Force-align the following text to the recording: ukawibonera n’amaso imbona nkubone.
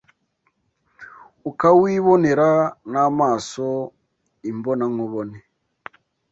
ukawibonera 1.49 2.49
n’amaso 2.91 3.67
imbona 4.51 4.83
nkubone. 4.91 5.37